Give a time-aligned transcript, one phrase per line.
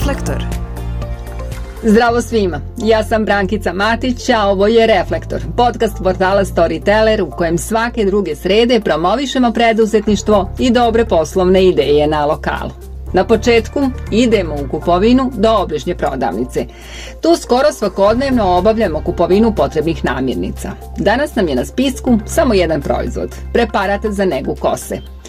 [0.00, 0.44] Reflektor.
[1.82, 7.58] Zdravo svima, ja sam Brankica Matić, a ovo je Reflektor, podcast portala Storyteller u kojem
[7.58, 12.70] svake druge srede promovišemo preduzetništvo i dobre poslovne ideje na lokalu.
[13.12, 16.66] Na početku idemo u kupovinu do obližnje prodavnice.
[17.20, 20.70] Tu skoro svakodnevno obavljamo kupovinu potrebnih namirnica.
[20.98, 25.19] Danas nam je na spisku samo jedan proizvod, preparat za negu kose.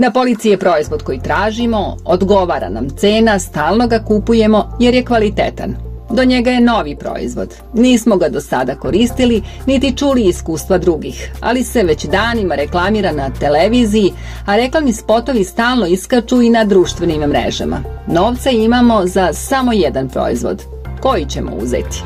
[0.00, 5.76] Na polici je proizvod koji tražimo, odgovara nam cena, stalno ga kupujemo jer je kvalitetan.
[6.10, 7.54] Do njega je novi proizvod.
[7.74, 13.30] Nismo ga do sada koristili, niti čuli iskustva drugih, ali se već danima reklamira na
[13.30, 14.12] televiziji,
[14.46, 17.82] a reklamni spotovi stalno iskaču i na društvenim mrežama.
[18.06, 20.62] Novca imamo za samo jedan proizvod.
[21.00, 22.02] Koji ćemo uzeti?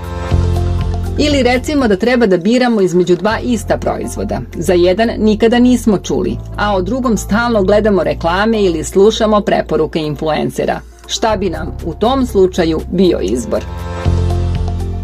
[1.18, 4.40] Ili recimo da treba da biramo između dva ista proizvoda.
[4.56, 10.80] Za jedan nikada nismo čuli, a o drugom stalno gledamo reklame ili slušamo preporuke influencera.
[11.06, 13.64] Šta bi nam u tom slučaju bio izbor?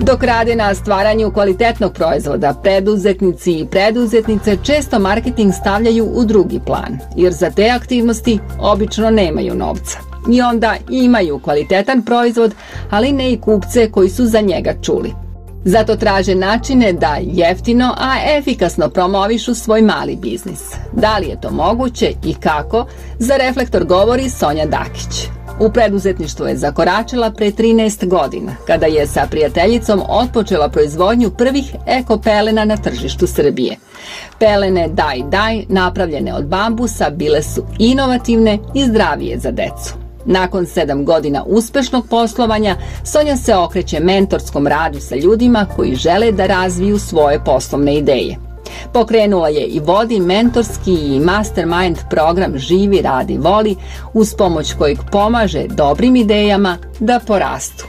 [0.01, 6.99] Dok rade na stvaranju kvalitetnog proizvoda, preduzetnici i preduzetnice često marketing stavljaju u drugi plan,
[7.17, 9.99] jer za te aktivnosti obično nemaju novca.
[10.33, 12.55] I onda imaju kvalitetan proizvod,
[12.91, 15.30] ali ne i kupce koji su za njega čuli.
[15.65, 20.61] Zato traže načine da jeftino, a efikasno promovišu svoj mali biznis.
[20.93, 22.87] Da li je to moguće i kako,
[23.19, 25.29] za Reflektor govori Sonja Dakić.
[25.61, 32.19] U preduzetništvu je zakoračila pre 13 godina, kada je sa prijateljicom otpočela proizvodnju prvih eko
[32.19, 33.77] pelena na tržištu Srbije.
[34.39, 40.00] Pelene Daj Daj, napravljene od bambusa, bile su inovativne i zdravije za decu.
[40.25, 46.47] Nakon sedam godina uspešnog poslovanja, Sonja se okreće mentorskom radu sa ljudima koji žele da
[46.47, 48.37] razviju svoje poslovne ideje.
[48.93, 53.77] Pokrenula je i vodi mentorski i mastermind program Živi, radi, voli,
[54.15, 57.87] uz pomoć kojeg pomaže dobrim idejama da porastu.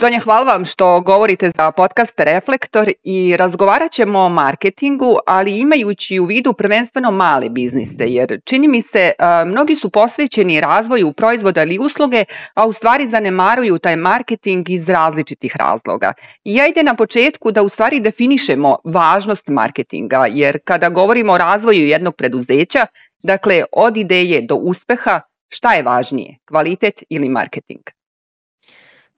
[0.00, 6.18] Sonja, hvala vam što govorite za podcast Reflektor i razgovarat ćemo o marketingu, ali imajući
[6.18, 9.12] u vidu prvenstveno male biznise, jer čini mi se
[9.46, 15.56] mnogi su posvećeni razvoju proizvoda ili usluge, a u stvari zanemaruju taj marketing iz različitih
[15.56, 16.12] razloga.
[16.44, 21.38] I ja ide na početku da u stvari definišemo važnost marketinga, jer kada govorimo o
[21.38, 22.86] razvoju jednog preduzeća,
[23.22, 27.97] dakle od ideje do uspeha, šta je važnije, kvalitet ili marketing?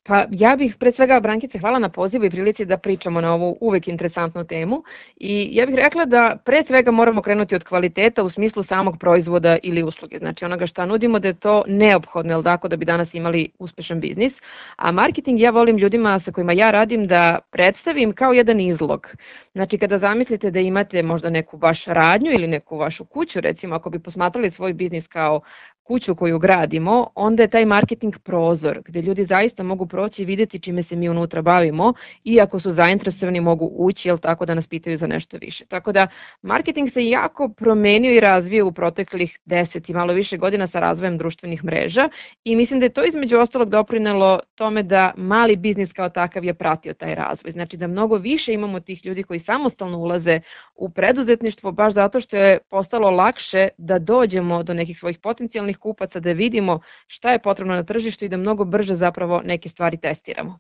[0.02, 3.56] Pa ja bih pre svega Brankice hvala na pozivu i prilici da pričamo na ovu
[3.60, 4.82] uvek interesantnu temu.
[5.16, 9.58] I ja bih rekla da pre svega moramo krenuti od kvaliteta u smislu samog proizvoda
[9.62, 13.08] ili usluge, znači onoga šta nudimo da je to neophodno, jel tako, da bi danas
[13.12, 14.32] imali uspešan biznis,
[14.76, 19.06] a marketing ja volim ljudima sa kojima ja radim da predstavim kao jedan izlog.
[19.52, 23.90] Znači kada zamislite da imate možda neku vaš radnju ili neku vašu kuću, recimo ako
[23.90, 25.40] bi posmatrali svoj biznis kao
[25.90, 30.60] kuću koju gradimo, onda je taj marketing prozor gde ljudi zaista mogu proći i videti
[30.60, 31.92] čime se mi unutra bavimo
[32.24, 35.64] i ako su zainteresovani mogu ući, jel tako da nas pitaju za nešto više.
[35.68, 36.06] Tako da
[36.42, 41.18] marketing se jako promenio i razvio u proteklih 10 i malo više godina sa razvojem
[41.18, 42.08] društvenih mreža
[42.44, 46.54] i mislim da je to između ostalog doprinelo tome da mali biznis kao takav je
[46.54, 47.52] pratio taj razvoj.
[47.52, 50.40] Znači da mnogo više imamo tih ljudi koji samostalno ulaze
[50.74, 56.20] u preduzetništvo baš zato što je postalo lakše da dođemo do nekih svojih potencijalnih kupaca,
[56.20, 60.58] da vidimo šta je potrebno na tržištu i da mnogo brže zapravo neke stvari testiramo.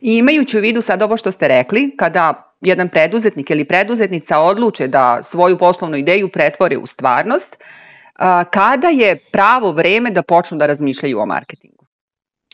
[0.00, 4.88] I imajući u vidu sad ovo što ste rekli, kada jedan preduzetnik ili preduzetnica odluče
[4.88, 7.56] da svoju poslovnu ideju pretvore u stvarnost,
[8.50, 11.85] kada je pravo vreme da počnu da razmišljaju o marketingu?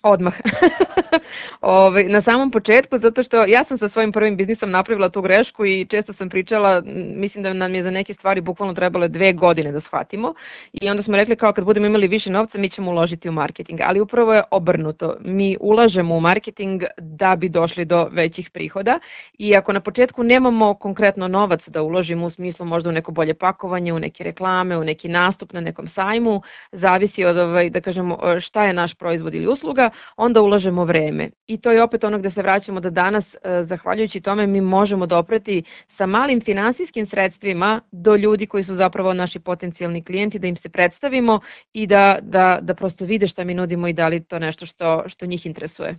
[0.02, 0.34] Odmah.
[1.60, 5.66] Ove, na samom početku, zato što ja sam sa svojim prvim biznisom napravila tu grešku
[5.66, 6.82] i često sam pričala,
[7.16, 10.34] mislim da nam je za neke stvari bukvalno trebale dve godine da shvatimo
[10.72, 13.80] i onda smo rekli kao kad budemo imali više novca mi ćemo uložiti u marketing,
[13.82, 15.16] ali upravo je obrnuto.
[15.20, 18.98] Mi ulažemo u marketing da bi došli do većih prihoda
[19.38, 23.34] i ako na početku nemamo konkretno novac da uložimo u smislu možda u neko bolje
[23.34, 28.18] pakovanje, u neke reklame, u neki nastup na nekom sajmu, zavisi od ovaj, da kažemo
[28.40, 31.30] šta je naš proizvod ili usluga, onda ulažemo vreme.
[31.46, 35.06] I to je opet ono gde se vraćamo da danas, e, zahvaljujući tome, mi možemo
[35.06, 35.62] dopreti
[35.98, 40.68] sa malim finansijskim sredstvima do ljudi koji su zapravo naši potencijalni klijenti, da im se
[40.68, 41.40] predstavimo
[41.72, 45.04] i da, da, da prosto vide šta mi nudimo i da li to nešto što,
[45.06, 45.96] što njih interesuje.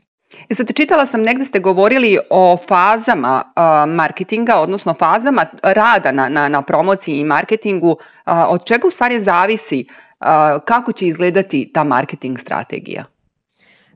[0.50, 3.44] I sad čitala sam negde ste govorili o fazama
[3.88, 7.90] marketinga, odnosno fazama rada na, na, na promociji i marketingu.
[7.92, 7.98] Uh,
[8.48, 9.86] od čega u stvari zavisi
[10.66, 13.06] kako će izgledati ta marketing strategija?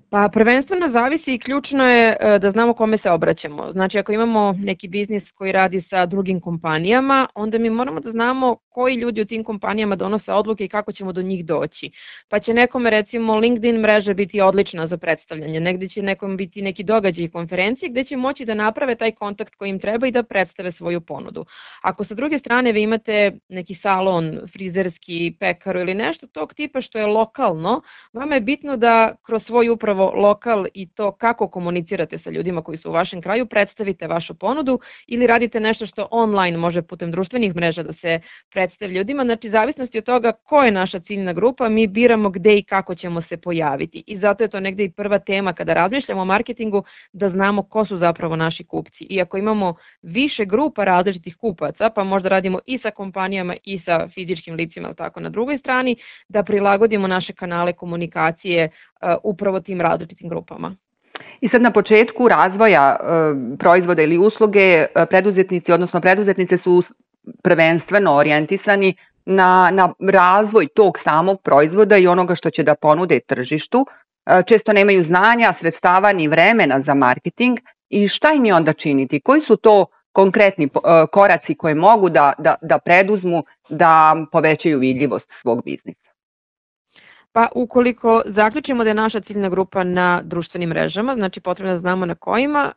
[0.09, 3.71] Pa prvenstveno zavisi i ključno je e, da znamo kome se obraćamo.
[3.71, 8.57] Znači ako imamo neki biznis koji radi sa drugim kompanijama, onda mi moramo da znamo
[8.69, 11.91] koji ljudi u tim kompanijama donose odluke i kako ćemo do njih doći.
[12.29, 16.83] Pa će nekome recimo LinkedIn mreža biti odlična za predstavljanje, negde će nekom biti neki
[16.83, 20.23] događaj i konferencije gde će moći da naprave taj kontakt koji im treba i da
[20.23, 21.45] predstave svoju ponudu.
[21.81, 26.99] Ako sa druge strane vi imate neki salon, frizerski, pekaru ili nešto tog tipa što
[26.99, 27.81] je lokalno,
[28.13, 32.77] vama je bitno da kroz svoj upravo lokal i to kako komunicirate sa ljudima koji
[32.77, 37.55] su u vašem kraju, predstavite vašu ponudu ili radite nešto što online može putem društvenih
[37.55, 38.19] mreža da se
[38.51, 39.23] predstavi ljudima.
[39.23, 43.21] Znači, zavisnosti od toga ko je naša ciljna grupa, mi biramo gde i kako ćemo
[43.21, 44.03] se pojaviti.
[44.07, 46.83] I zato je to negde i prva tema kada razmišljamo o marketingu,
[47.13, 49.03] da znamo ko su zapravo naši kupci.
[49.09, 54.07] I ako imamo više grupa različitih kupaca, pa možda radimo i sa kompanijama i sa
[54.13, 55.95] fizičkim licima, tako na drugoj strani,
[56.29, 58.69] da prilagodimo naše kanale komunikacije
[59.23, 60.75] upravo tim različitim grupama.
[61.41, 63.05] I sad na početku razvoja e,
[63.59, 66.83] proizvoda ili usluge e, preduzetnici, odnosno preduzetnice su
[67.43, 68.95] prvenstveno orijentisani
[69.25, 73.85] na, na razvoj tog samog proizvoda i onoga što će da ponude tržištu.
[74.25, 77.57] E, često nemaju znanja, sredstava ni vremena za marketing
[77.89, 79.19] i šta im je onda činiti?
[79.19, 80.69] Koji su to konkretni
[81.11, 86.06] koraci koje mogu da, da, da preduzmu da povećaju vidljivost svog biznisa?
[87.37, 92.05] Pa ukoliko zaključimo da je naša ciljna grupa na društvenim mrežama, znači potrebno da znamo
[92.05, 92.71] na kojima,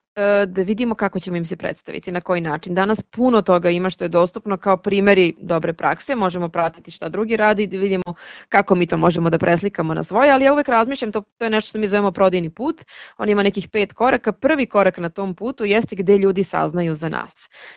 [0.46, 2.74] da vidimo kako ćemo im se predstaviti, na koji način.
[2.74, 7.36] Danas puno toga ima što je dostupno kao primeri dobre prakse, možemo pratiti šta drugi
[7.36, 8.14] radi i da vidimo
[8.48, 11.50] kako mi to možemo da preslikamo na svoje, ali ja uvek razmišljam, to, to je
[11.50, 12.80] nešto što mi zovemo prodajni put,
[13.18, 17.08] on ima nekih pet koraka, prvi korak na tom putu jeste gde ljudi saznaju za
[17.08, 17.30] nas.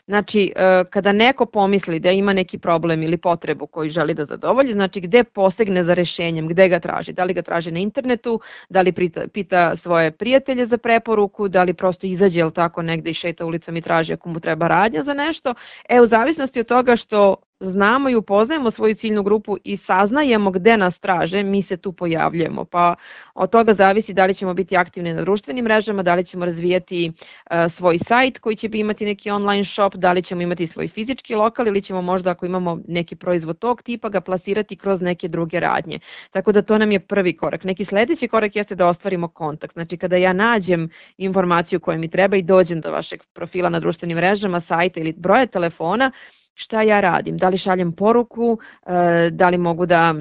[0.05, 4.73] Znači, e, kada neko pomisli da ima neki problem ili potrebu koju želi da zadovolji,
[4.73, 8.39] znači gde posegne za rešenjem, gde ga traži, da li ga traži na internetu,
[8.69, 8.91] da li
[9.33, 13.77] pita, svoje prijatelje za preporuku, da li prosto izađe ili tako negde i šeta ulicom
[13.77, 15.53] i traži ako mu treba radnja za nešto.
[15.89, 17.35] E, u zavisnosti od toga što
[17.71, 22.65] znamo i upoznajemo svoju ciljnu grupu i saznajemo gde nas traže, mi se tu pojavljujemo.
[22.65, 22.95] Pa
[23.33, 27.11] od toga zavisi da li ćemo biti aktivni na društvenim mrežama, da li ćemo razvijati
[27.11, 31.35] uh, svoj sajt koji će imati neki online shop, da li ćemo imati svoj fizički
[31.35, 35.59] lokal ili ćemo možda ako imamo neki proizvod tog tipa ga plasirati kroz neke druge
[35.59, 35.99] radnje.
[36.31, 37.63] Tako da to nam je prvi korak.
[37.63, 39.73] Neki sledeći korak jeste da ostvarimo kontakt.
[39.73, 44.17] Znači kada ja nađem informaciju koja mi treba i dođem do vašeg profila na društvenim
[44.17, 46.11] mrežama, sajta ili broja telefona,
[46.55, 50.15] šta ja radim, da li šaljem poruku, e, da li mogu da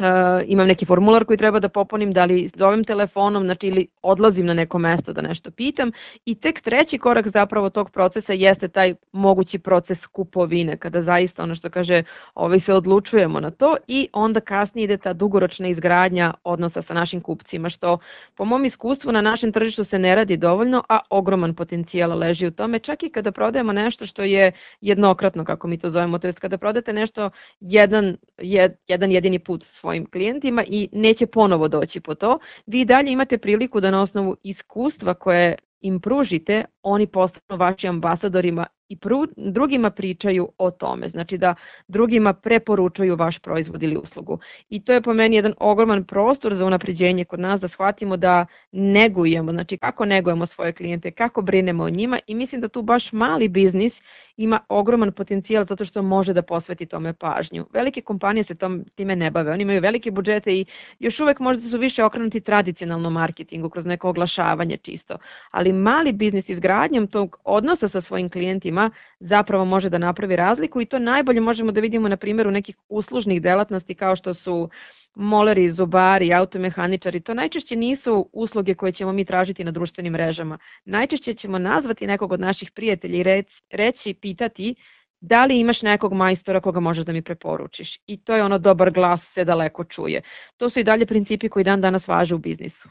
[0.00, 0.06] uh,
[0.46, 4.54] imam neki formular koji treba da popunim, da li zovem telefonom, znači ili odlazim na
[4.54, 5.90] neko mesto da nešto pitam.
[6.24, 11.54] I tek treći korak zapravo tog procesa jeste taj mogući proces kupovine, kada zaista ono
[11.54, 12.02] što kaže
[12.34, 17.20] ovaj se odlučujemo na to i onda kasnije ide ta dugoročna izgradnja odnosa sa našim
[17.20, 17.98] kupcima, što
[18.36, 22.50] po mom iskustvu na našem tržištu se ne radi dovoljno, a ogroman potencijal leži u
[22.50, 26.32] tome, čak i kada prodajemo nešto što je jednokratno, kako mi to zovemo, to je
[26.32, 27.30] kada prodate nešto
[27.60, 32.84] jedan, jed, jedan jedini put svoj svojim klijentima i neće ponovo doći po to, vi
[32.84, 38.96] dalje imate priliku da na osnovu iskustva koje im pružite, oni postanu vaši ambasadorima i
[38.96, 41.54] pru, drugima pričaju o tome, znači da
[41.88, 44.38] drugima preporučuju vaš proizvod ili uslugu.
[44.68, 48.46] I to je po meni jedan ogroman prostor za unapređenje kod nas da shvatimo da
[48.72, 53.12] negujemo, znači kako negujemo svoje klijente, kako brinemo o njima i mislim da tu baš
[53.12, 53.92] mali biznis
[54.36, 57.66] ima ogroman potencijal zato što može da posveti tome pažnju.
[57.72, 60.64] Velike kompanije se tom, time ne bave, oni imaju velike budžete i
[60.98, 65.16] još uvek možda su više okrenuti tradicionalnom marketingu kroz neko oglašavanje čisto,
[65.50, 68.90] ali mali biznis izgradnjom tog odnosa sa svojim klijentima
[69.20, 73.42] zapravo može da napravi razliku i to najbolje možemo da vidimo na primjeru nekih uslužnih
[73.42, 74.70] delatnosti kao što su uh,
[75.14, 80.58] moleri, zubari, automehaničari, to najčešće nisu usluge koje ćemo mi tražiti na društvenim mrežama.
[80.84, 84.74] Najčešće ćemo nazvati nekog od naših prijatelja i reći pitati
[85.20, 87.88] da li imaš nekog majstora koga možeš da mi preporučiš.
[88.06, 90.22] I to je ono dobar glas se daleko čuje.
[90.56, 92.88] To su i dalje principi koji dan danas važe u biznisu.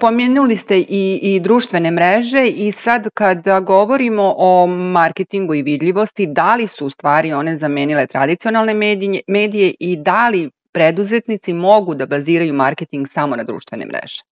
[0.00, 6.54] Pomenuli ste i, i društvene mreže i sad kada govorimo o marketingu i vidljivosti, da
[6.56, 12.06] li su u stvari one zamenile tradicionalne medije, medije i da li preduzetnici mogu da
[12.06, 14.31] baziraju marketing samo na društvene mreže?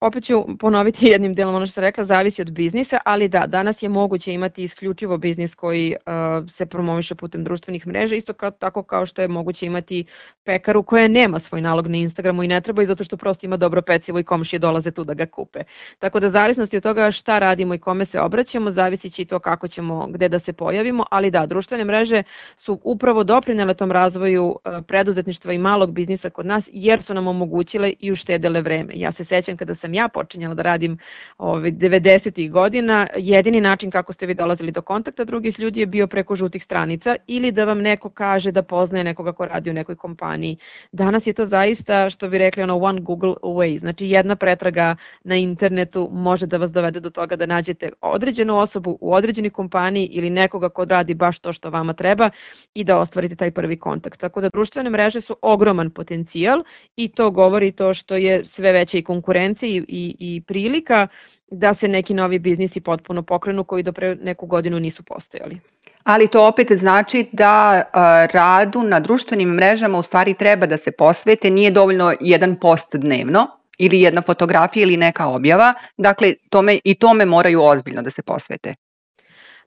[0.00, 3.76] Opet ću ponoviti jednim delom ono što sam rekla, zavisi od biznisa, ali da, danas
[3.80, 8.82] je moguće imati isključivo biznis koji uh, se promoviše putem društvenih mreža, isto kao, tako
[8.82, 10.04] kao što je moguće imati
[10.44, 13.56] pekaru koja nema svoj nalog na Instagramu i ne treba i zato što prosto ima
[13.56, 15.60] dobro pecivo i komšije dolaze tu da ga kupe.
[15.98, 19.38] Tako da zavisnosti od toga šta radimo i kome se obraćamo, zavisi će i to
[19.38, 22.22] kako ćemo, gde da se pojavimo, ali da, društvene mreže
[22.58, 27.26] su upravo doprinele tom razvoju uh, preduzetništva i malog biznisa kod nas, jer su nam
[27.26, 28.92] omogućile i uštedele vreme.
[28.96, 30.98] Ja se sećam kada sam sam ja počinjala da radim
[31.38, 32.50] ove, 90.
[32.50, 36.64] godina, jedini način kako ste vi dolazili do kontakta drugih ljudi je bio preko žutih
[36.64, 40.56] stranica ili da vam neko kaže da poznaje nekoga ko radi u nekoj kompaniji.
[40.92, 45.36] Danas je to zaista, što bi rekli, ono one Google away, znači jedna pretraga na
[45.36, 50.30] internetu može da vas dovede do toga da nađete određenu osobu u određenoj kompaniji ili
[50.30, 52.30] nekoga ko radi baš to što vama treba
[52.74, 54.20] i da ostvarite taj prvi kontakt.
[54.20, 56.64] Tako da društvene mreže su ogroman potencijal
[56.96, 61.08] i to govori to što je sve veća i konkurencija i, i, i prilika
[61.50, 65.60] da se neki novi biznisi potpuno pokrenu koji do pre neku godinu nisu postojali.
[66.04, 70.90] Ali to opet znači da a, radu na društvenim mrežama u stvari treba da se
[70.98, 73.46] posvete, nije dovoljno jedan post dnevno
[73.78, 78.74] ili jedna fotografija ili neka objava, dakle tome, i tome moraju ozbiljno da se posvete.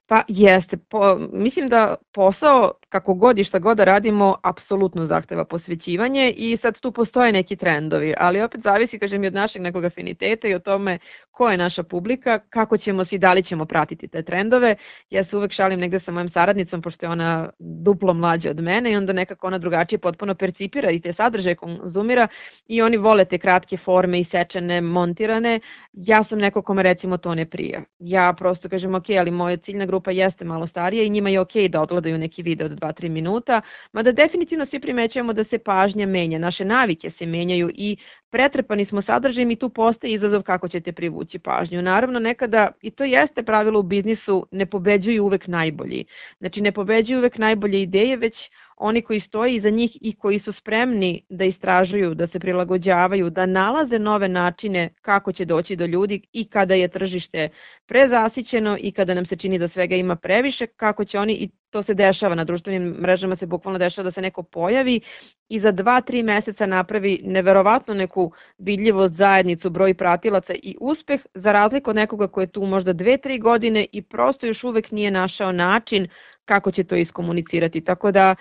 [0.08, 5.46] Pa jeste, po, mislim da posao kako god i šta god da radimo apsolutno zahteva
[5.46, 9.86] posvećivanje i sad tu postoje neki trendovi, ali opet zavisi kažem i od našeg nekog
[9.86, 11.00] afiniteta i o tome
[11.34, 14.76] ko je naša publika, kako ćemo se i da li ćemo pratiti te trendove.
[15.10, 18.92] Ja se uvek šalim negde sa mojom saradnicom, pošto je ona duplo mlađa od mene
[18.92, 22.28] i onda nekako ona drugačije potpuno percipira i te sadržaje konzumira
[22.68, 25.60] i oni vole te kratke forme i sečene, montirane.
[25.94, 27.82] Ja sam neko kome recimo to ne prija.
[28.00, 31.54] Ja prosto kažem ok, ali moja ciljna grupa jeste malo starija i njima je ok
[31.70, 33.62] da odgledaju neki video od 2-3 minuta,
[33.94, 37.98] mada definitivno svi primećujemo da se pažnja menja, naše navike se menjaju i
[38.32, 41.82] pretrpani smo sadržajem i tu postaje izazov kako ćete privući pažnju.
[41.82, 46.06] Naravno, nekada, i to jeste pravilo u biznisu, ne pobeđuju uvek najbolji.
[46.40, 48.34] Znači, ne pobeđuju uvek najbolje ideje, već
[48.78, 53.46] oni koji stoji iza njih i koji su spremni da istražuju, da se prilagođavaju, da
[53.46, 57.50] nalaze nove načine kako će doći do ljudi i kada je tržište
[57.88, 61.84] prezasićeno i kada nam se čini da svega ima previše, kako će oni, i to
[61.84, 65.02] se dešava na društvenim mrežama, se bukvalno dešava da se neko pojavi
[65.50, 71.52] i za dva, tri meseca napravi neverovatno neku vidljivost zajednicu, broj pratilaca i uspeh, za
[71.52, 75.12] razliku od nekoga ko je tu možda dve, tri godine i prosto još uvek nije
[75.12, 76.08] našao način
[76.46, 77.82] kako će to iskomunicirati.
[77.82, 78.36] Tako da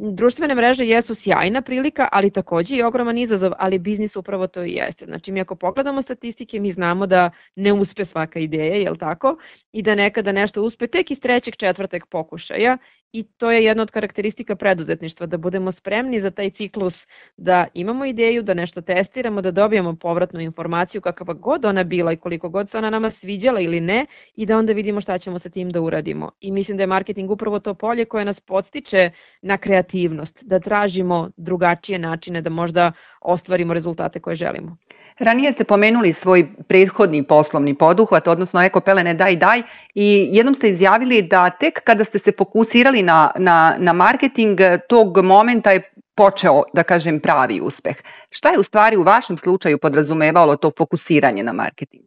[0.00, 4.72] društvene mreže jesu sjajna prilika, ali takođe i ogroman izazov, ali biznis upravo to i
[4.72, 5.04] jeste.
[5.04, 9.36] Znači mi ako pogledamo statistike, mi znamo da ne uspe svaka ideja, jel tako?
[9.72, 12.78] I da nekada nešto uspe tek iz trećeg, četvrteg pokušaja
[13.12, 16.94] i to je jedna od karakteristika preduzetništva, da budemo spremni za taj ciklus,
[17.36, 22.16] da imamo ideju, da nešto testiramo, da dobijemo povratnu informaciju kakva god ona bila i
[22.16, 25.48] koliko god se ona nama sviđala ili ne i da onda vidimo šta ćemo sa
[25.48, 26.30] tim da uradimo.
[26.40, 29.10] I mislim da je marketing upravo to polje koje nas podstiče
[29.42, 34.76] na kreativnost, da tražimo drugačije načine da možda ostvarimo rezultate koje želimo.
[35.20, 39.62] Ranije ste pomenuli svoj prethodni poslovni poduhvat, odnosno Eko Pelene Daj Daj
[39.94, 44.58] i jednom ste izjavili da tek kada ste se fokusirali na, na, na marketing,
[44.88, 45.82] tog momenta je
[46.16, 47.96] počeo, da kažem, pravi uspeh.
[48.30, 52.04] Šta je u stvari u vašem slučaju podrazumevalo to fokusiranje na marketing?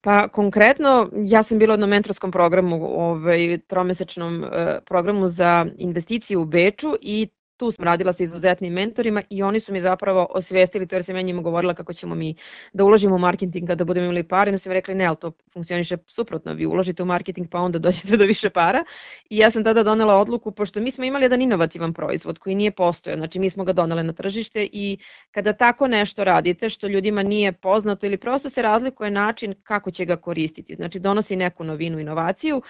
[0.00, 6.44] Pa konkretno, ja sam bila na mentorskom programu, ovaj, tromesečnom eh, programu za investicije u
[6.44, 10.96] Beču i tu sam radila sa izuzetnim mentorima i oni su mi zapravo osvestili, to
[10.96, 12.34] jer sam ja njima govorila kako ćemo mi
[12.72, 15.32] da uložimo u marketing kada budemo imali pare, da su mi rekli ne, ali to
[15.52, 18.84] funkcioniše suprotno, vi uložite u marketing pa onda dođete do više para.
[19.30, 22.70] I ja sam tada donela odluku, pošto mi smo imali jedan inovativan proizvod koji nije
[22.70, 24.98] postojao, znači mi smo ga donele na tržište i
[25.30, 30.04] kada tako nešto radite što ljudima nije poznato ili prosto se razlikuje način kako će
[30.04, 32.62] ga koristiti, znači donosi neku novinu, inovaciju,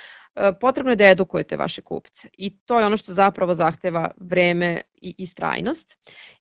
[0.61, 5.14] potrebno je da edukujete vaše kupce i to je ono što zapravo zahteva vreme i
[5.19, 5.97] istrajnost.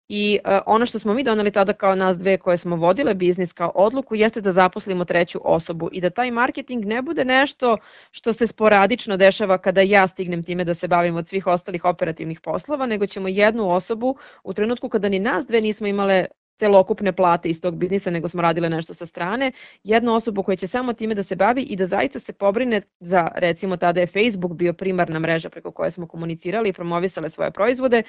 [0.09, 3.51] I uh, ono što smo mi doneli tada kao nas dve koje smo vodile biznis
[3.53, 7.77] kao odluku jeste da zaposlimo treću osobu i da taj marketing ne bude nešto
[8.11, 12.39] što se sporadično dešava kada ja stignem time da se bavim od svih ostalih operativnih
[12.39, 16.25] poslova, nego ćemo jednu osobu u trenutku kada ni nas dve nismo imale
[16.59, 19.51] celokupne plate iz tog biznisa, nego smo radile nešto sa strane,
[19.83, 23.27] jednu osobu koja će samo time da se bavi i da zaista se pobrine za,
[23.35, 28.03] recimo tada je Facebook bio primarna mreža preko koje smo komunicirali i promovisale svoje proizvode,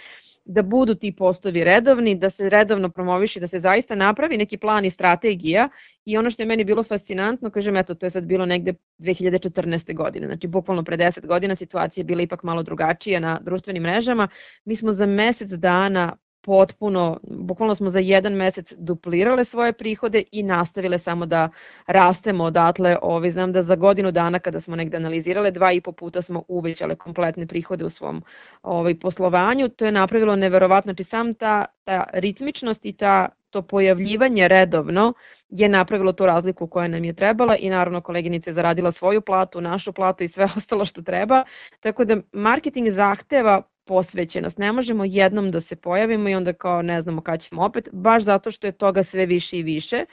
[0.44, 4.84] da budu ti postovi redovni, da se redovno promoviši, da se zaista napravi neki plan
[4.84, 5.68] i strategija.
[6.04, 9.94] I ono što je meni bilo fascinantno, kažem, eto, to je sad bilo negde 2014.
[9.94, 14.28] godine, znači bukvalno pre 10 godina situacija je bila ipak malo drugačija na društvenim mrežama,
[14.64, 20.42] mi smo za mesec dana potpuno, bukvalno smo za jedan mesec duplirale svoje prihode i
[20.42, 21.48] nastavile samo da
[21.86, 22.96] rastemo odatle.
[23.02, 26.42] Ovi, znam da za godinu dana kada smo negde analizirale, dva i po puta smo
[26.48, 28.22] uvećale kompletne prihode u svom
[28.62, 29.68] ovaj, poslovanju.
[29.68, 35.12] To je napravilo neverovatno, znači sam ta, ta ritmičnost i ta, to pojavljivanje redovno
[35.48, 39.60] je napravilo tu razliku koja nam je trebala i naravno koleginica je zaradila svoju platu,
[39.60, 41.44] našu platu i sve ostalo što treba.
[41.80, 44.58] Tako da marketing zahteva posvećenost.
[44.58, 48.24] Ne možemo jednom da se pojavimo i onda kao ne znamo kada ćemo opet, baš
[48.24, 50.04] zato što je toga sve više i više.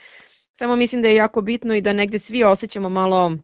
[0.58, 3.36] samo mislim da je jako bitno i da negde svi osjećamo malo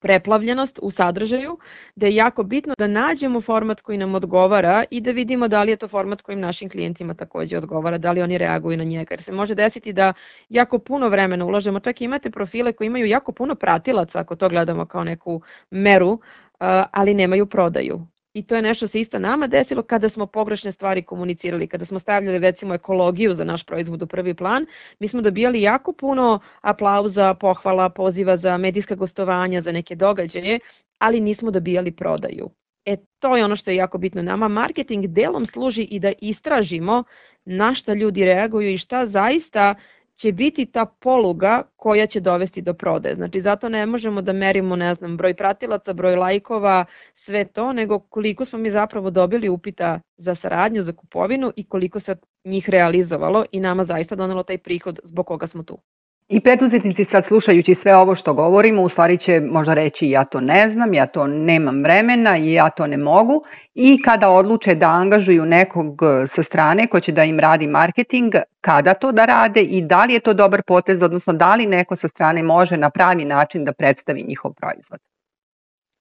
[0.00, 1.58] preplavljenost u sadržaju,
[1.96, 5.70] da je jako bitno da nađemo format koji nam odgovara i da vidimo da li
[5.70, 9.14] je to format kojim našim klijentima takođe odgovara, da li oni reaguju na njega.
[9.14, 10.12] Jer se može desiti da
[10.48, 14.86] jako puno vremena ulažemo, čak imate profile koji imaju jako puno pratilaca, ako to gledamo
[14.86, 16.20] kao neku meru,
[16.90, 21.02] ali nemaju prodaju i to je nešto se isto nama desilo kada smo pogrešne stvari
[21.02, 24.66] komunicirali, kada smo stavljali recimo ekologiju za naš proizvod u prvi plan,
[24.98, 30.58] mi smo dobijali jako puno aplauza, pohvala, poziva za medijska gostovanja, za neke događaje,
[30.98, 32.50] ali nismo dobijali prodaju.
[32.84, 34.48] E, to je ono što je jako bitno nama.
[34.48, 37.04] Marketing delom služi i da istražimo
[37.44, 39.74] na šta ljudi reaguju i šta zaista
[40.16, 43.14] će biti ta poluga koja će dovesti do prodaje.
[43.14, 46.84] Znači, zato ne možemo da merimo, ne znam, broj pratilaca, broj lajkova,
[47.24, 52.00] sve to, nego koliko smo mi zapravo dobili upita za saradnju, za kupovinu i koliko
[52.00, 55.78] se njih realizovalo i nama zaista donelo taj prihod zbog koga smo tu.
[56.28, 60.40] I preduzetnici sad slušajući sve ovo što govorimo, u stvari će možda reći ja to
[60.40, 64.86] ne znam, ja to nemam vremena i ja to ne mogu i kada odluče da
[64.86, 66.02] angažuju nekog
[66.36, 70.12] sa strane ko će da im radi marketing, kada to da rade i da li
[70.12, 73.72] je to dobar potez, odnosno da li neko sa strane može na pravi način da
[73.72, 75.13] predstavi njihov proizvod.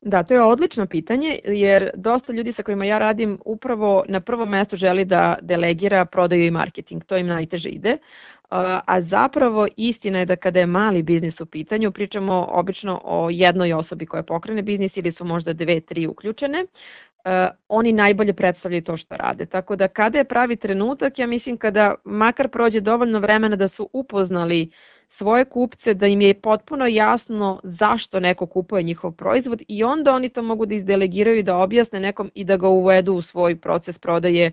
[0.05, 4.49] Da, to je odlično pitanje, jer dosta ljudi sa kojima ja radim upravo na prvom
[4.49, 7.97] mestu želi da delegira prodaju i marketing, to im najteže ide,
[8.85, 13.73] a zapravo istina je da kada je mali biznis u pitanju, pričamo obično o jednoj
[13.73, 16.65] osobi koja pokrene biznis ili su možda dve, tri uključene,
[17.69, 19.45] oni najbolje predstavljaju to što rade.
[19.45, 23.89] Tako da kada je pravi trenutak, ja mislim kada makar prođe dovoljno vremena da su
[23.93, 29.83] upoznali uh, svoje kupce da im je potpuno jasno zašto neko kupuje njihov proizvod i
[29.83, 33.21] onda oni to mogu da izdelegiraju i da objasne nekom i da ga uvedu u
[33.21, 34.51] svoj proces prodaje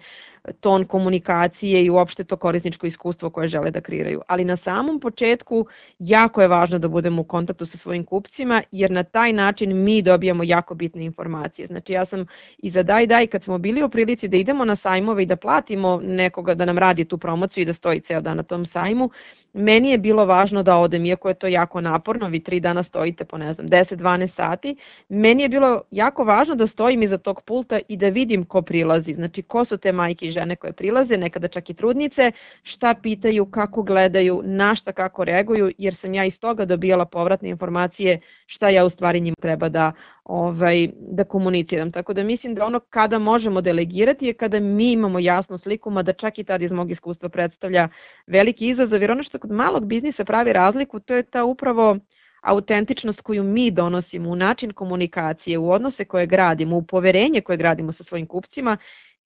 [0.61, 4.21] ton komunikacije i uopšte to korisničko iskustvo koje žele da kreiraju.
[4.27, 5.67] Ali na samom početku
[5.99, 10.03] jako je važno da budemo u kontaktu sa svojim kupcima jer na taj način mi
[10.03, 11.67] dobijamo jako bitne informacije.
[11.67, 12.27] Znači ja sam
[12.59, 15.37] i za Daj Daj kad smo bili u prilici da idemo na sajmove i da
[15.37, 19.11] platimo nekoga da nam radi tu promociju i da stoji ceo dan na tom sajmu,
[19.53, 23.25] Meni je bilo važno da odem, iako je to jako naporno, vi tri dana stojite
[23.25, 24.77] po ne znam 10-12 sati,
[25.09, 29.15] meni je bilo jako važno da stojim iza tog pulta i da vidim ko prilazi,
[29.15, 33.83] znači ko su te majke žene koje prilaze, nekada čak i trudnice, šta pitaju, kako
[33.83, 38.85] gledaju, na šta kako reaguju, jer sam ja iz toga dobijala povratne informacije šta ja
[38.85, 39.93] u stvari njima treba da
[40.25, 41.93] ovaj, da komuniciram.
[41.93, 46.13] Tako da mislim da ono kada možemo delegirati je kada mi imamo jasnu sliku, mada
[46.13, 47.89] čak i tad iz mog iskustva predstavlja
[48.27, 51.97] veliki izazov, jer ono što kod malog biznisa pravi razliku, to je ta upravo
[52.41, 57.93] autentičnost koju mi donosimo u način komunikacije, u odnose koje gradimo, u poverenje koje gradimo
[57.93, 58.77] sa svojim kupcima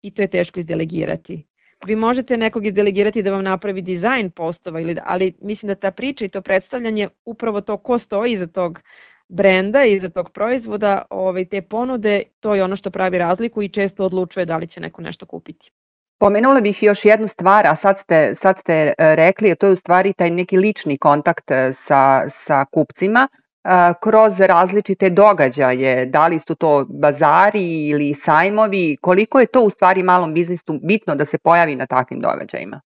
[0.04, 1.44] i to je teško izdelegirati.
[1.86, 6.26] Vi možete nekog izdelegirati da vam napravi dizajn postova, ili, ali mislim da ta priča
[6.26, 8.80] i to predstavljanje upravo to ko stoji iza tog
[9.30, 13.70] brenda i za tog proizvoda, ovaj, te ponude, to je ono što pravi razliku i
[13.70, 15.72] često odlučuje da li će neko nešto kupiti.
[16.20, 19.74] Pomenula bih još jednu stvar, a sad ste, sad ste e, rekli, a to je
[19.74, 23.28] u stvari taj neki lični kontakt e, sa, sa kupcima
[24.04, 30.04] kroz različite događaje, da li su to bazari ili sajmovi, koliko je to u stvari
[30.04, 32.82] malom biznisu bitno da se pojavi na takvim događajima?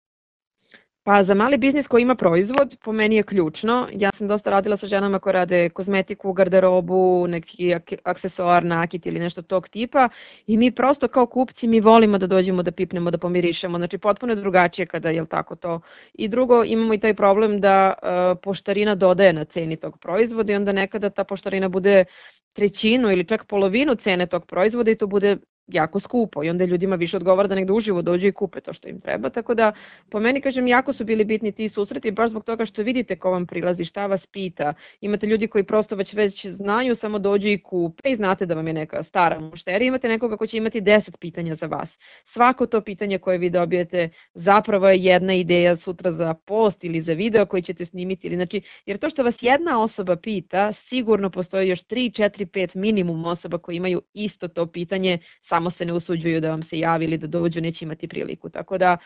[1.08, 3.88] Pa za mali biznis koji ima proizvod, po meni je ključno.
[3.92, 9.42] Ja sam dosta radila sa ženama koje rade kozmetiku, garderobu, neki aksesoar, nakit ili nešto
[9.42, 10.08] tog tipa
[10.46, 13.78] i mi prosto kao kupci mi volimo da dođemo da pipnemo, da pomirišemo.
[13.78, 15.80] Znači potpuno je drugačije kada je tako to.
[16.14, 20.56] I drugo, imamo i taj problem da uh, poštarina dodaje na ceni tog proizvoda i
[20.56, 22.04] onda nekada ta poštarina bude
[22.52, 25.36] trećinu ili čak polovinu cene tog proizvoda i to bude
[25.68, 28.88] jako skupo i onda ljudima više odgovara da negde uživo dođu i kupe to što
[28.88, 29.72] im treba, tako da
[30.10, 33.30] po meni kažem jako su bili bitni ti susreti baš zbog toga što vidite ko
[33.30, 37.58] vam prilazi, šta vas pita, imate ljudi koji prosto već već znaju, samo dođu i
[37.58, 41.16] kupe i znate da vam je neka stara mušterija, imate nekoga ko će imati 10
[41.20, 41.88] pitanja za vas.
[42.32, 47.12] Svako to pitanje koje vi dobijete zapravo je jedna ideja sutra za post ili za
[47.12, 51.68] video koji ćete snimiti, ili znači, jer to što vas jedna osoba pita, sigurno postoji
[51.68, 55.18] još 3, 4, 5 minimum osoba koji imaju isto to pitanje,
[55.58, 58.48] samo se ne usuđuju da vam se javi ili da dođu, neće imati priliku.
[58.48, 58.96] Tako da,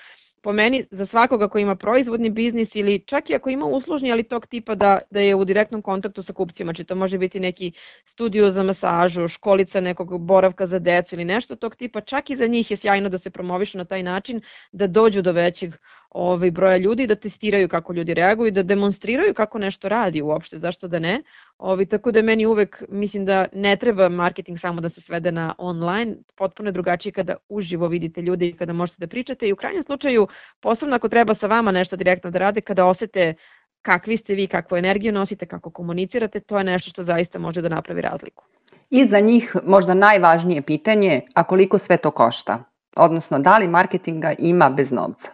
[0.42, 4.22] po meni, za svakoga ko ima proizvodni biznis ili čak i ako ima uslužni, ali
[4.22, 7.72] tog tipa da, da je u direktnom kontaktu sa kupcima, či to može biti neki
[8.12, 12.46] studio za masažu, školica nekog boravka za decu ili nešto tog tipa, čak i za
[12.46, 14.40] njih je sjajno da se promovišu na taj način,
[14.72, 15.74] da dođu do većeg
[16.10, 20.88] ovaj, broja ljudi, da testiraju kako ljudi reaguju, da demonstriraju kako nešto radi uopšte, zašto
[20.88, 21.22] da ne.
[21.62, 25.54] Ovaj, tako da meni uvek mislim da ne treba marketing samo da se svede na
[25.58, 29.56] online, potpuno je drugačije kada uživo vidite ljude i kada možete da pričate i u
[29.56, 30.26] krajnjem slučaju,
[30.60, 33.34] posebno ako treba sa vama nešto direktno da rade, kada osete
[33.82, 37.68] kakvi ste vi, kakvu energiju nosite, kako komunicirate, to je nešto što zaista može da
[37.68, 38.44] napravi razliku.
[38.90, 42.64] I za njih možda najvažnije pitanje, a koliko sve to košta?
[42.96, 45.28] Odnosno, da li marketinga ima bez novca?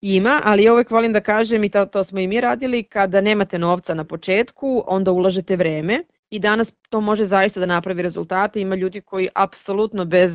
[0.00, 3.20] Ima, ali ja uvek volim da kažem i to, to smo i mi radili, kada
[3.20, 8.60] nemate novca na početku, onda ulažete vreme i danas to može zaista da napravi rezultate.
[8.60, 10.30] Ima ljudi koji apsolutno bez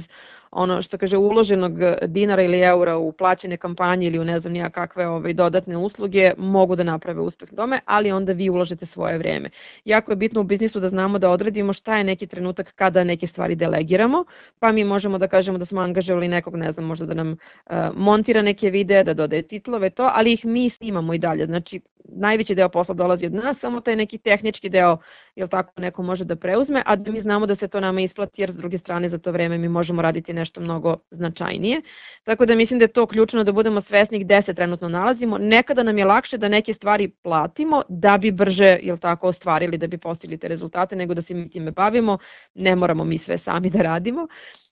[0.51, 1.71] ono što kaže uloženog
[2.07, 6.33] dinara ili eura u plaćene kampanje ili u ne znam nija kakve ovaj, dodatne usluge
[6.37, 9.49] mogu da naprave uspeh tome, ali onda vi uložete svoje vreme.
[9.85, 13.27] Jako je bitno u biznisu da znamo da odredimo šta je neki trenutak kada neke
[13.27, 14.25] stvari delegiramo,
[14.59, 17.75] pa mi možemo da kažemo da smo angažovali nekog, ne znam, možda da nam uh,
[17.95, 21.45] montira neke videe, da dodaje titlove, to, ali ih mi snimamo i dalje.
[21.45, 24.97] Znači, najveći deo posla dolazi od nas, samo taj neki tehnički deo,
[25.35, 28.41] jel tako, neko može da preuzme, a da mi znamo da se to nama isplati,
[28.41, 31.81] jer s druge strane za to vreme mi možemo raditi nešto mnogo značajnije.
[32.23, 35.37] Tako da mislim da je to ključno da budemo svesni gde se trenutno nalazimo.
[35.37, 39.87] Nekada nam je lakše da neke stvari platimo da bi brže, jel tako, ostvarili, da
[39.87, 42.17] bi postigli te rezultate, nego da se mi time bavimo.
[42.53, 44.27] Ne moramo mi sve sami da radimo.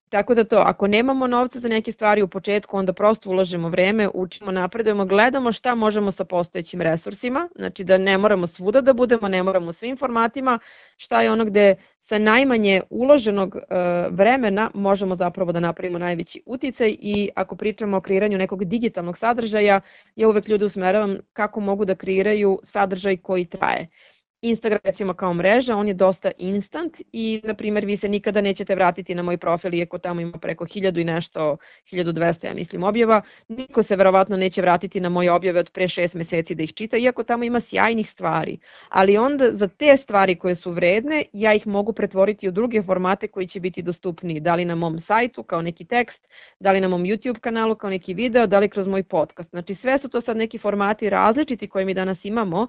[0.09, 4.09] Tako da to, ako nemamo novca za neke stvari u početku, onda prosto ulažemo vreme,
[4.13, 9.27] učimo, napredujemo, gledamo šta možemo sa postojećim resursima, znači da ne moramo svuda da budemo,
[9.27, 10.59] ne moramo svim formatima,
[10.97, 11.75] šta je ono gde
[12.09, 13.61] sa najmanje uloženog e,
[14.09, 19.81] vremena možemo zapravo da napravimo najveći uticaj i ako pričamo o kreiranju nekog digitalnog sadržaja,
[20.15, 23.87] ja uvek ljude usmeravam kako mogu da kreiraju sadržaj koji traje.
[24.41, 28.75] Instagram recimo kao mreža, on je dosta instant i na primjer vi se nikada nećete
[28.75, 31.57] vratiti na moj profil iako tamo ima preko 1000 i nešto,
[31.91, 36.15] 1200 ja mislim objava, niko se verovatno neće vratiti na moje objave od pre 6
[36.15, 38.57] meseci da ih čita iako tamo ima sjajnih stvari,
[38.89, 43.27] ali onda za te stvari koje su vredne ja ih mogu pretvoriti u druge formate
[43.27, 46.27] koji će biti dostupniji, da li na mom sajtu kao neki tekst,
[46.59, 49.49] da li na mom YouTube kanalu kao neki video, da li kroz moj podcast.
[49.49, 52.67] Znači sve su to sad neki formati različiti koje mi danas imamo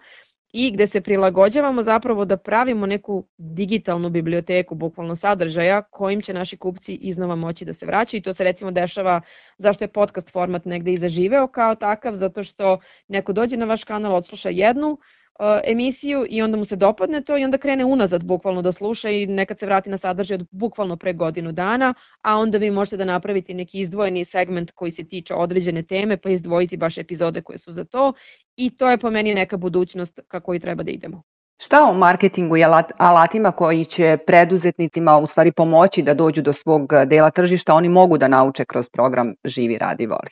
[0.53, 6.57] i gde se prilagođavamo zapravo da pravimo neku digitalnu biblioteku, bukvalno sadržaja, kojim će naši
[6.57, 8.19] kupci iznova moći da se vraćaju.
[8.19, 9.21] I to se recimo dešava
[9.59, 13.85] zašto je podcast format negde i zaživeo kao takav, zato što neko dođe na vaš
[13.85, 14.99] kanal, odsluša jednu,
[15.65, 19.27] emisiju i onda mu se dopadne to i onda krene unazad bukvalno da sluša i
[19.27, 23.05] nekad se vrati na sadržaj od bukvalno pre godinu dana, a onda vi možete da
[23.05, 27.73] napravite neki izdvojeni segment koji se tiče određene teme pa izdvojiti baš epizode koje su
[27.73, 28.13] za to
[28.57, 31.23] i to je po meni neka budućnost kako i treba da idemo.
[31.65, 32.65] Šta o marketingu i
[32.99, 38.19] alatima koji će preduzetnicima u stvari pomoći da dođu do svog dela tržišta, oni mogu
[38.19, 40.31] da nauče kroz program Živi, radi, voli?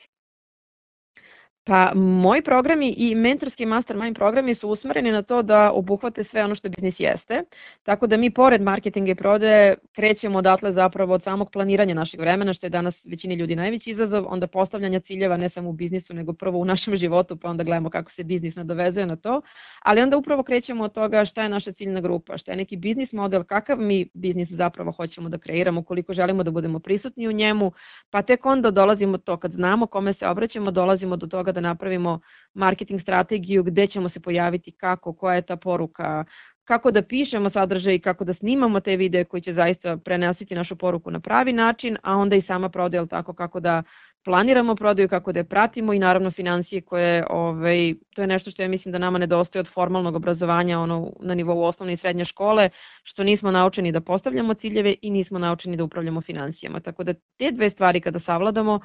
[1.63, 6.55] Pa moji programi i mentorski mastermind programi su usmereni na to da obuhvate sve ono
[6.55, 7.43] što biznis jeste.
[7.83, 12.53] Tako da mi pored marketinga i prodaje krećemo odatle zapravo od samog planiranja našeg vremena,
[12.53, 16.33] što je danas većini ljudi najveći izazov, onda postavljanja ciljeva ne samo u biznisu, nego
[16.33, 19.41] prvo u našem životu, pa onda gledamo kako se biznis nadovezuje na to.
[19.81, 23.11] Ali onda upravo krećemo od toga šta je naša ciljna grupa, šta je neki biznis
[23.11, 27.71] model, kakav mi biznis zapravo hoćemo da kreiramo, koliko želimo da budemo prisutni u njemu,
[28.11, 32.19] pa tek onda dolazimo to kad znamo kome se obraćamo, dolazimo do toga da napravimo
[32.53, 36.23] marketing strategiju gde ćemo se pojaviti, kako, koja je ta poruka,
[36.65, 40.75] kako da pišemo sadržaj i kako da snimamo te videe koji će zaista prenositi našu
[40.75, 43.83] poruku na pravi način, a onda i sama prodaja, tako kako da
[44.25, 48.61] planiramo prodaju, kako da je pratimo i naravno financije koje, ovaj, to je nešto što
[48.61, 52.69] ja mislim da nama nedostaje od formalnog obrazovanja ono, na nivou osnovne i srednje škole,
[53.03, 56.79] što nismo naučeni da postavljamo ciljeve i nismo naučeni da upravljamo financijama.
[56.79, 58.79] Tako da te dve stvari kada savladamo,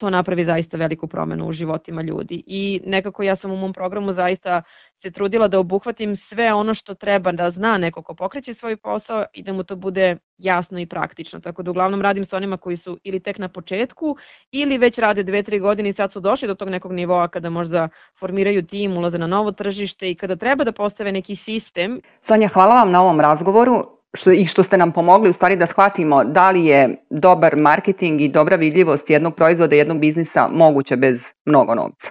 [0.00, 2.42] to napravi zaista veliku promenu u životima ljudi.
[2.46, 4.62] I nekako ja sam u mom programu zaista
[5.02, 9.24] se trudila da obuhvatim sve ono što treba da zna neko ko pokreće svoj posao
[9.34, 11.40] i da mu to bude jasno i praktično.
[11.40, 14.16] Tako da uglavnom radim sa onima koji su ili tek na početku
[14.52, 17.50] ili već rade dve, tri godine i sad su došli do tog nekog nivoa kada
[17.50, 22.00] možda formiraju tim, ulaze na novo tržište i kada treba da postave neki sistem.
[22.26, 25.66] Sonja, hvala vam na ovom razgovoru što, i što ste nam pomogli u stvari da
[25.66, 31.18] shvatimo da li je dobar marketing i dobra vidljivost jednog proizvoda, jednog biznisa moguće bez
[31.44, 32.06] mnogo novca.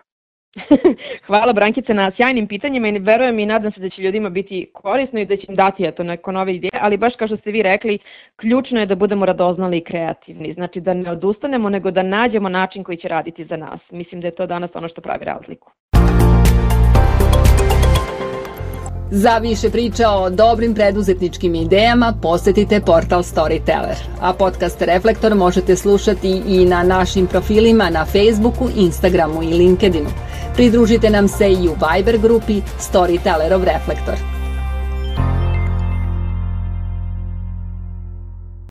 [1.27, 5.19] Hvala Brankice na sjajnim pitanjima i verujem i nadam se da će ljudima biti korisno
[5.19, 7.61] i da će im dati eto neko nove ideje, ali baš kao što ste vi
[7.61, 7.99] rekli,
[8.35, 12.83] ključno je da budemo radoznali i kreativni, znači da ne odustanemo nego da nađemo način
[12.83, 13.79] koji će raditi za nas.
[13.91, 15.71] Mislim da je to danas ono što pravi razliku.
[19.11, 26.41] Za više priča o dobrim preduzetničkim idejama posetite portal Storyteller, a podcast Reflektor možete slušati
[26.47, 30.09] i na našim profilima na Facebooku, Instagramu i LinkedInu.
[30.55, 34.38] Pridružite nam se i u Viber grupi Storytellerov Reflektor.